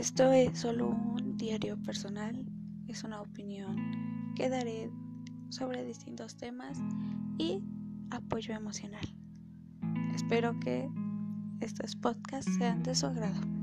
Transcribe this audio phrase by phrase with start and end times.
[0.00, 2.46] Esto es solo un diario personal,
[2.88, 4.90] es una opinión que daré
[5.50, 6.78] sobre distintos temas
[7.36, 7.62] y
[8.10, 9.04] apoyo emocional.
[10.14, 10.88] Espero que
[11.60, 13.59] estos podcasts sean de su agrado.